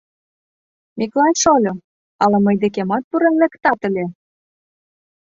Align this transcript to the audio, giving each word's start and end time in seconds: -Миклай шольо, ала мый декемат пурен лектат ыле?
-Миклай 0.97 1.33
шольо, 1.41 1.73
ала 2.23 2.37
мый 2.45 2.55
декемат 2.63 3.03
пурен 3.09 3.35
лектат 3.41 3.79
ыле? 3.89 4.05